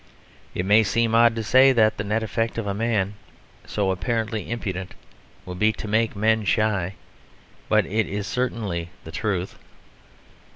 [0.55, 3.13] It may seem odd to say that the net effect of a man
[3.67, 4.95] so apparently impudent
[5.45, 6.95] will be to make men shy.
[7.69, 9.59] But it is certainly the truth.